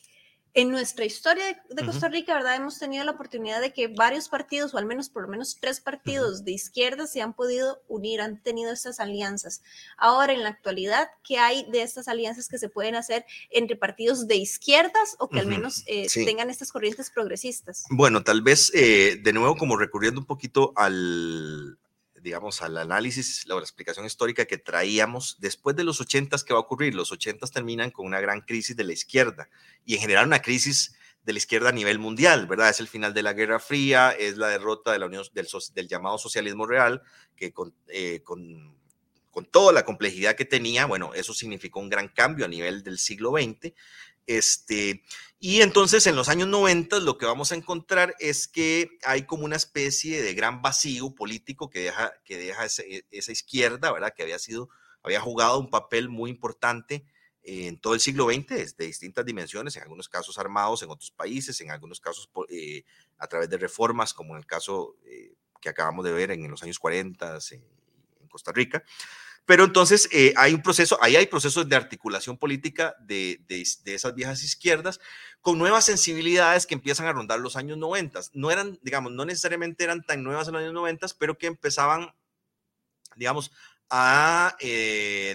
[0.54, 2.56] en nuestra historia de, Costa Rica, ¿verdad?
[2.56, 5.80] Hemos tenido la oportunidad de que varios partidos, o al menos por lo menos tres
[5.80, 9.62] partidos de izquierda, se han podido unir, han tenido estas alianzas.
[9.98, 14.28] Ahora, en la actualidad, ¿qué hay de estas alianzas que se pueden hacer entre partidos
[14.28, 17.86] de izquierdas o que al menos eh, tengan estas corrientes progresistas?
[17.90, 21.79] Bueno, tal vez, eh, de nuevo, como recurriendo un poquito al,
[22.22, 26.64] digamos, al análisis, la, explicación histórica que traíamos, después de los 80, ¿qué va a
[26.64, 26.96] ocurrir?
[26.96, 29.50] Los 80 terminan con una gran crisis de la izquierda
[29.86, 32.70] y en general una crisis de la izquierda a nivel mundial, ¿verdad?
[32.70, 35.88] Es el final de la Guerra Fría, es la derrota de la Unión del, del
[35.88, 37.02] llamado socialismo real,
[37.36, 38.80] que con, eh, con
[39.32, 42.98] con toda la complejidad que tenía, bueno, eso significó un gran cambio a nivel del
[42.98, 43.74] siglo XX.
[44.30, 45.02] Este,
[45.39, 49.44] y entonces en los años 90 lo que vamos a encontrar es que hay como
[49.44, 54.13] una especie de gran vacío político que deja, que deja esa izquierda, ¿verdad?
[54.15, 54.70] Que había sido,
[55.02, 57.08] había jugado un papel muy importante
[57.42, 61.60] en todo el siglo XX, de distintas dimensiones, en algunos casos armados en otros países,
[61.62, 62.84] en algunos casos eh,
[63.18, 66.62] a través de reformas, como en el caso eh, que acabamos de ver en los
[66.62, 68.84] años 40 en Costa Rica.
[69.50, 73.64] Pero entonces eh, hay un proceso, ahí hay procesos de articulación política de, de,
[73.96, 75.00] esas viejas izquierdas
[75.42, 78.20] con nuevas sensibilidades que empiezan a rondar los años 90.
[78.34, 82.14] No eran, digamos, no necesariamente eran tan nuevas en los años 90, pero que empezaban,
[83.16, 83.52] digamos,
[83.90, 84.56] a,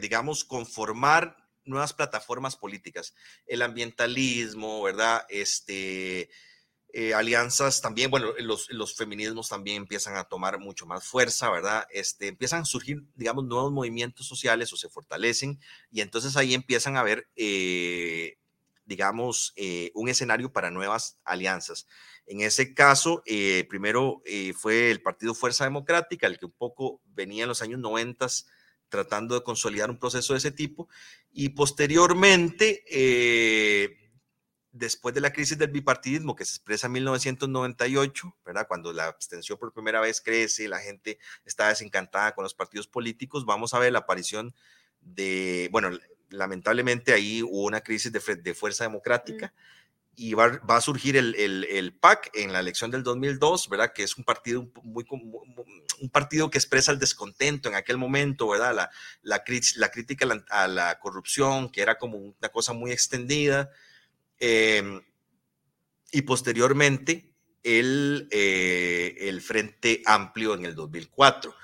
[0.01, 3.17] digamos, conformar nuevas plataformas políticas,
[3.49, 5.27] el ambientalismo, ¿verdad?
[5.29, 6.31] Este,
[6.97, 11.87] eh, alianzas también, bueno, los, los, feminismos también empiezan a tomar mucho más fuerza, ¿verdad?
[11.91, 15.59] Este, empiezan a surgir, digamos, nuevos movimientos sociales o se fortalecen
[15.91, 18.39] y entonces ahí empiezan a haber, eh,
[18.85, 21.89] digamos, eh, un escenario para nuevas alianzas.
[22.27, 23.23] En ese caso,
[23.69, 24.23] primero
[24.57, 28.29] fue el Partido Fuerza Democrática, el que un poco venía en los años 90
[28.89, 30.89] tratando de consolidar un proceso de ese tipo.
[31.33, 34.04] Y posteriormente, eh,
[34.75, 38.67] después de la crisis del bipartidismo que se expresa en 1998, ¿verdad?
[38.69, 43.47] cuando la abstención por primera vez crece, la gente está desencantada con los partidos políticos,
[43.47, 44.55] vamos a ver la aparición
[45.01, 45.91] de, bueno,
[46.29, 49.55] lamentablemente ahí hubo una crisis de, de fuerza democrática
[50.17, 53.93] y va, va, a surgir el, el, el, PAC en la elección del 2002, ¿verdad?
[53.93, 58.75] Que es un partido muy, un partido que expresa el descontento en aquel momento, ¿verdad?
[58.75, 58.91] La,
[59.23, 59.45] la,
[59.77, 63.71] la crítica a la, corrupción, que era como una cosa muy extendida.
[64.47, 65.01] Eh,
[66.13, 71.55] y posteriormente el, eh, el Frente Amplio en el 2004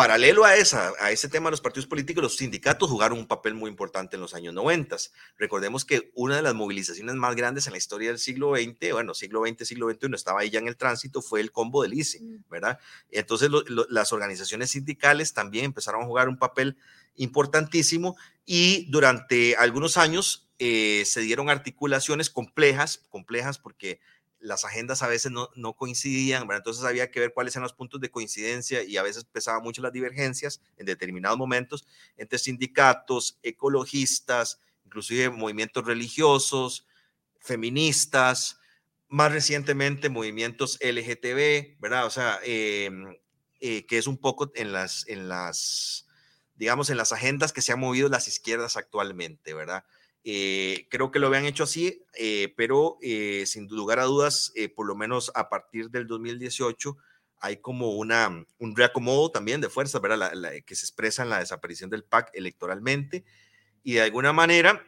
[0.00, 3.54] paralelo a, esa, a ese tema de los partidos políticos, los sindicatos jugaron un papel
[3.54, 4.96] muy importante en los años 90.
[5.36, 9.12] Recordemos que una de las movilizaciones más grandes en la historia del siglo XX, bueno,
[9.12, 12.18] siglo XX, siglo XXI, estaba ahí ya en el tránsito, fue el combo del ICE,
[12.18, 12.44] mm.
[12.48, 12.78] ¿verdad?
[13.10, 13.50] Entonces
[13.90, 16.78] las organizaciones sindicales también empezaron a jugar un papel
[17.16, 24.00] importantísimo y durante algunos años eh, se dieron articulaciones complejas, complejas porque
[24.40, 26.60] las agendas a veces no, no coincidían, ¿verdad?
[26.60, 29.82] entonces había que ver cuáles eran los puntos de coincidencia y a veces pesaban mucho
[29.82, 36.86] las divergencias en determinados momentos entre sindicatos, ecologistas, inclusive movimientos religiosos,
[37.38, 38.58] feministas,
[39.08, 42.06] más recientemente movimientos LGTB, ¿verdad?
[42.06, 43.16] O sea, em,
[43.60, 46.06] eh, que es un poco en las, en las,
[46.54, 49.84] digamos, en las agendas que se han movido las izquierdas actualmente, ¿verdad?
[50.22, 54.86] Eh, creo que lo habían hecho así, eh, pero eh, sin lugar a dudas, por
[54.86, 56.96] lo menos a partir del 2018,
[57.40, 60.30] hay como una, un reacomodo también de fuerzas, ¿verdad?
[60.66, 63.24] que se expresa en la desaparición del PAC electoralmente.
[63.82, 64.86] Y de alguna manera,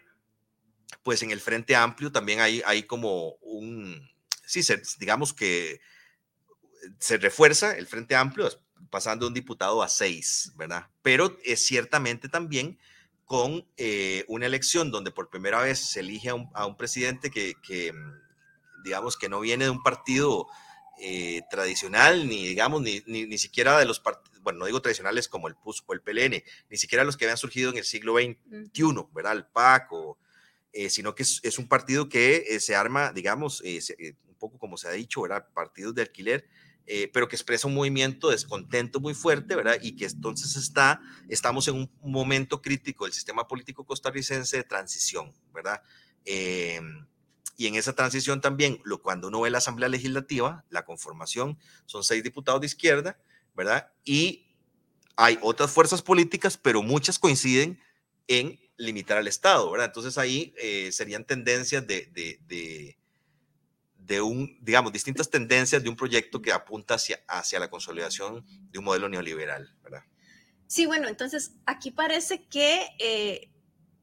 [1.03, 4.07] pues en el Frente Amplio también hay, hay como un,
[4.45, 4.61] sí,
[4.99, 5.81] digamos que
[6.99, 8.51] se refuerza el Frente Amplio,
[8.91, 10.89] pasando de un diputado a seis, ¿verdad?
[11.03, 12.79] Pero es ciertamente también
[13.33, 17.55] con eh, una elección donde por primera vez se elige a un, presidente que,
[17.91, 20.49] mm, digamos, que no viene de un partido
[21.01, 25.49] eh, tradicional, ni digamos, ni, ni, siquiera de los partidos, bueno, no digo tradicionales como
[25.49, 29.07] el PUS o el PLN, ni siquiera los que habían surgido en el siglo XXI,
[29.15, 29.33] ¿verdad?
[29.33, 29.89] El PAC,
[30.75, 34.91] eh, sino que es, un partido que se arma, digamos, un poco como se ha
[34.91, 35.49] dicho, ¿verdad?
[35.55, 36.47] Partidos de alquiler,
[36.87, 39.79] eh, pero que expresa un movimiento de descontento muy fuerte, ¿verdad?
[39.81, 45.33] Y que entonces está, estamos en un momento crítico del sistema político costarricense de transición,
[45.55, 45.83] ¿verdad?
[46.25, 47.07] Em,
[47.57, 52.03] y en esa transición también, lo, cuando uno ve la Asamblea Legislativa, la conformación son
[52.03, 53.19] seis diputados de izquierda,
[53.55, 53.93] ¿verdad?
[54.05, 54.47] Y
[55.17, 57.81] hay otras fuerzas políticas, pero muchas coinciden
[58.27, 59.87] en limitar al Estado, ¿verdad?
[59.87, 62.99] Entonces ahí eh, serían tendencias de, de de
[64.21, 68.85] un, digamos, distintas tendencias de un proyecto que apunta hacia, hacia la consolidación de un
[68.85, 70.03] modelo neoliberal, ¿verdad?
[70.67, 73.52] Sí, bueno, entonces aquí parece que eh,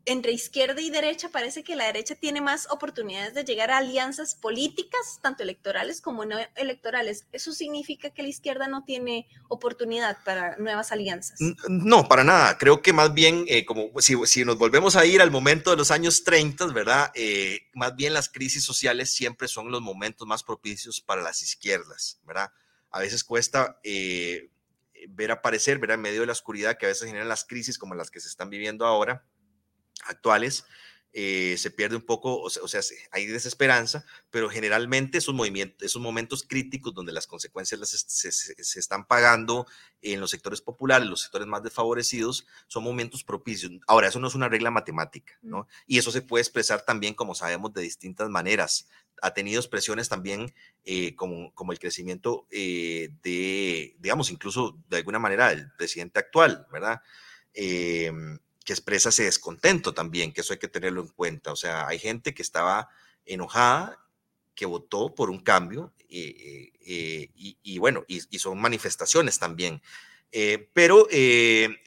[0.10, 4.34] entre izquierda y derecha parece que la derecha tiene más oportunidades de llegar a alianzas
[4.34, 7.28] políticas, tanto electorales como no electorales.
[7.32, 11.38] ¿Eso significa que la izquierda no tiene oportunidad para nuevas alianzas?
[11.68, 12.58] No, para nada.
[12.58, 15.92] Creo que más bien, eh, como si, nos volvemos a ir al momento de los
[15.92, 17.12] años 30, ¿verdad?
[17.14, 22.20] Eh, más bien las crisis sociales siempre son los momentos más propicios para las izquierdas,
[22.26, 22.52] ¿verdad?
[22.90, 23.80] A veces cuesta...
[23.84, 24.50] Eh,
[25.08, 27.96] ver aparecer, ver en medio de la oscuridad que a veces generan las crisis como
[27.96, 29.26] las que se están viviendo ahora,
[30.08, 30.66] actuales,
[31.12, 32.82] eh, se pierde un poco, o sea,
[33.12, 39.66] hay desesperanza, pero generalmente esos movimientos, esos momentos críticos donde las consecuencias se, están pagando
[40.04, 43.72] en los sectores populares, los sectores más desfavorecidos, son momentos propicios.
[43.88, 45.68] Ahora, eso no es una regla matemática, ¿no?
[45.88, 48.88] Y eso se puede expresar también, como sabemos, de distintas maneras.
[49.24, 50.54] Ha tenido expresiones también
[50.86, 56.68] eh, como, como, el crecimiento eh, de, digamos, incluso de alguna manera del presidente actual,
[56.72, 57.02] ¿verdad?
[58.70, 61.52] Que expresa ese descontento también, que eso hay que tenerlo en cuenta.
[61.52, 62.88] O sea, hay gente que estaba
[63.26, 63.98] enojada,
[64.54, 69.82] que votó por un cambio, eh, eh, y, bueno, y, son manifestaciones también.
[70.32, 71.08] Eh, pero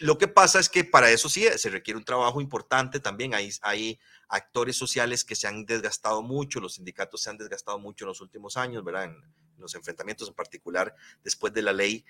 [0.01, 3.33] lo que pasa es que para eso sí se requiere un trabajo importante también.
[3.33, 8.07] Hay, hay actores sociales que se han desgastado mucho, los sindicatos se han desgastado mucho
[8.07, 9.05] en los últimos años, ¿verdad?
[9.05, 9.22] En
[9.57, 12.05] los enfrentamientos en particular después de la ley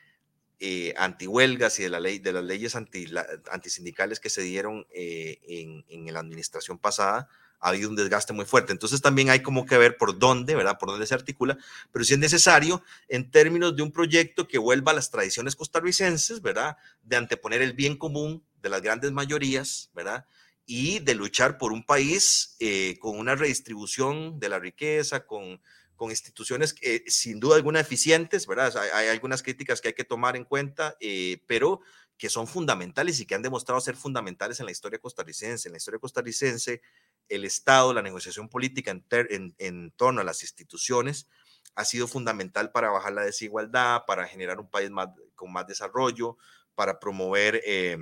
[0.61, 3.07] eh, antihuelgas y de, la ley, de las leyes anti,
[3.51, 5.41] antisindicales que se dieron eh,
[5.89, 7.29] en, la administración pasada,
[7.59, 8.73] ha habido un desgaste muy fuerte.
[8.73, 10.79] Entonces también hay como que ver por dónde, ¿verdad?
[10.79, 11.59] Por dónde se articula,
[11.93, 16.43] pero si es necesario en términos de un proyecto que vuelva a las tradiciones costarricenses,
[16.43, 16.77] ¿verdad?
[17.03, 20.27] De anteponer el bien común de las grandes mayorías, ¿verdad?
[20.67, 25.61] Y de luchar por un país eh, con una redistribución de la riqueza, con
[26.03, 28.77] con instituciones que sin duda alguna eficientes, ¿verdad?
[28.93, 31.81] Hay, algunas críticas que hay que tomar en cuenta, eh, pero
[32.19, 35.69] que son fundamentales y que han demostrado ser fundamentales en la historia costarricense.
[35.69, 36.83] En la historia costarricense,
[37.29, 41.29] el Estado, la negociación política en, en, torno a las instituciones
[41.77, 46.37] ha sido fundamental para bajar la desigualdad, para generar un país más, con más desarrollo,
[46.75, 47.97] para promover eh,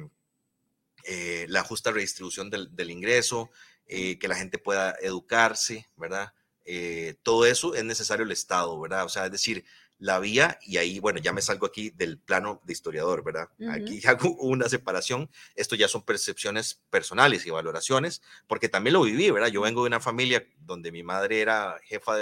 [1.05, 3.51] eh, la justa redistribución del, del ingreso,
[3.87, 6.33] que la gente pueda educarse, ¿verdad?
[6.73, 9.05] Eh, todo eso es necesario el Estado, ¿verdad?
[9.05, 9.65] O sea, es decir,
[9.99, 13.49] la vía, y ahí, bueno, ya me salgo aquí del plano de historiador, ¿verdad?
[13.73, 19.33] Aquí hago una separación, esto ya son percepciones personales y valoraciones, porque también lo viví,
[19.33, 19.49] ¿verdad?
[19.49, 22.19] Yo vengo de una familia donde mi madre era jefa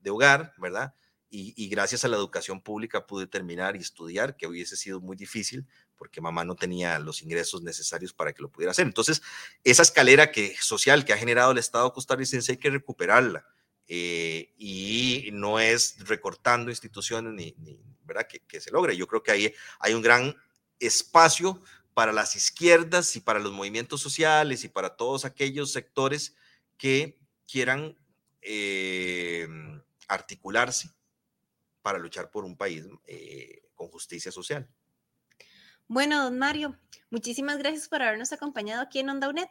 [0.00, 0.92] de, hogar, ¿verdad?
[1.30, 5.68] Y, gracias a la educación pública pude terminar y estudiar, que hubiese sido muy difícil
[5.96, 8.86] porque mamá no tenía los ingresos necesarios para que lo pudiera hacer.
[8.86, 9.22] Entonces,
[9.62, 13.46] esa escalera que, social que ha generado el Estado costarricense hay que recuperarla
[13.86, 17.54] eh, y no es recortando instituciones ni,
[18.04, 18.26] ¿verdad?
[18.26, 18.96] Que, se logre.
[18.96, 20.34] Yo creo que ahí hay un gran
[20.80, 21.62] espacio
[21.92, 26.34] para las izquierdas y para los movimientos sociales y para todos aquellos sectores
[26.76, 27.96] que quieran
[28.42, 29.46] eh,
[30.08, 30.90] articularse
[31.82, 34.68] para luchar por un país eh, con justicia social.
[35.86, 36.78] Bueno, don Mario,
[37.10, 39.48] muchísimas gracias por habernos acompañado aquí en Onda UNED.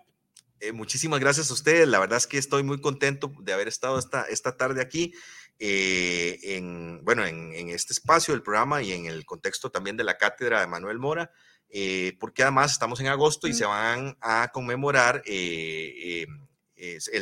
[0.64, 1.90] Eh, muchísimas gracias a ustedes.
[1.90, 5.14] La verdad es que estoy muy contento de haber estado esta, esta tarde aquí,
[5.60, 10.18] eh, en, bueno, en, este espacio del programa y en el contexto también de la
[10.18, 11.32] cátedra de Manuel Mora,
[11.68, 16.28] eh, porque además estamos en agosto y se van a conmemorar el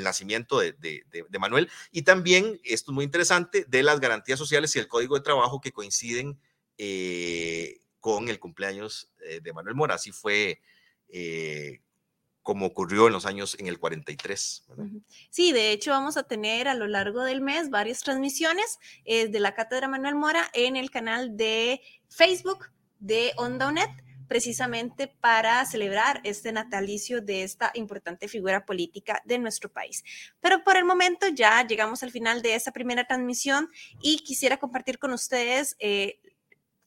[0.04, 4.80] nacimiento de, de, Manuel y también, esto es muy interesante, de las garantías sociales y
[4.80, 6.40] el código de trabajo que coinciden
[8.00, 9.10] con el cumpleaños
[9.42, 9.96] de Manuel Mora.
[9.96, 10.62] Así fue
[12.44, 14.66] como ocurrió en los años en el 43.
[15.30, 19.40] Sí, de hecho vamos a tener a lo largo del mes varias transmisiones eh, de
[19.40, 23.74] la Cátedra Manuel Mora en el canal de Facebook de Onda
[24.32, 30.06] precisamente para celebrar este natalicio de esta importante figura política de nuestro país.
[30.40, 33.70] Pero por el momento ya llegamos al final de esta primera transmisión
[34.02, 36.22] y quisiera compartir con ustedes eh,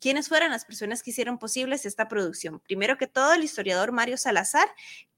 [0.05, 2.61] quiénes fueron las personas que hicieron posibles esta producción.
[2.61, 4.69] Primero que todo, el historiador Mario Salazar,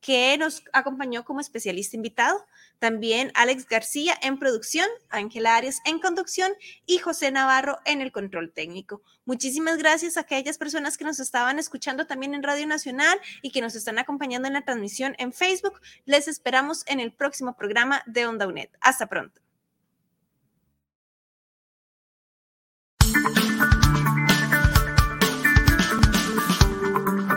[0.01, 2.47] que nos acompañó como especialista invitado.
[2.79, 6.53] También Alex García en producción, Ángela Arias en conducción
[6.87, 9.03] y José Navarro en el control técnico.
[9.25, 13.63] Muchísimas gracias a aquellas personas que nos estaban escuchando también en Radio Nacional y que
[13.63, 15.81] nos están acompañando en la transmisión en Facebook.
[16.05, 18.69] Les esperamos en el próximo programa de Onda UNED.
[18.81, 19.41] Hasta pronto.